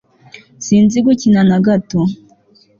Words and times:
sinzi 0.65 0.97
gukina 1.05 1.41
na 1.49 1.57
gato 1.65 1.99